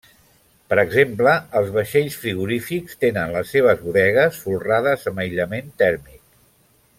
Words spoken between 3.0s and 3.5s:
tenen